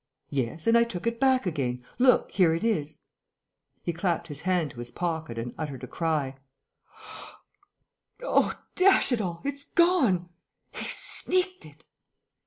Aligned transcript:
"Yes; 0.31 0.65
and 0.65 0.75
I 0.75 0.83
took 0.83 1.05
it 1.05 1.19
back 1.19 1.45
again.... 1.45 1.85
Look, 1.99 2.31
here 2.31 2.55
it 2.55 2.63
is." 2.63 3.01
He 3.83 3.93
clapped 3.93 4.29
his 4.29 4.39
hand 4.41 4.71
to 4.71 4.79
his 4.79 4.89
pocket 4.89 5.37
and 5.37 5.53
uttered 5.59 5.83
a 5.83 5.87
cry: 5.87 6.37
"Oh, 8.23 8.51
dash 8.73 9.11
it 9.11 9.21
all, 9.21 9.43
it's 9.45 9.63
gone!... 9.63 10.29
He's 10.71 10.97
sneaked 10.97 11.67
it!..." 11.67 11.85